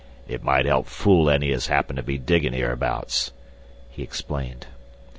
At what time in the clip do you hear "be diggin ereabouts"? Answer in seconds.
2.03-3.33